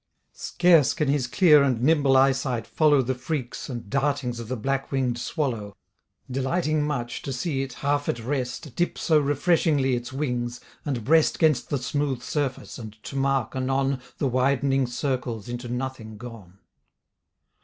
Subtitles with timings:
[0.33, 4.57] Scarce can his clear and nimble eye sight follow The freaks, and dartings of the
[4.57, 5.77] black wing'd swallow,
[6.31, 11.37] Delighting much, to see it half at rest, Dip so refreshingly its wings, and breast
[11.37, 16.57] 'Gainst the smooth surface, and to mark anon, The widening circles into nothing gone.